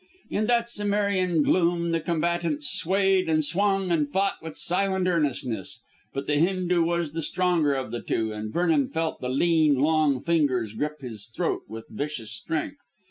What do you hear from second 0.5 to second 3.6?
Cimmerian gloom the combatants swayed and